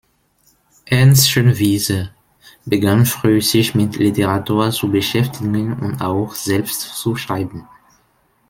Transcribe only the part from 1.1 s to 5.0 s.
Schönwiese begann früh, sich mit Literatur zu